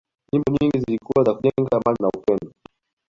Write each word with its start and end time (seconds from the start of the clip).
nyimbo 0.33 0.47
nyingi 0.51 0.79
zilikuwa 0.83 1.23
za 1.25 1.33
kujenga 1.33 1.77
amani 1.77 1.97
na 2.01 2.07
upendo 2.07 2.51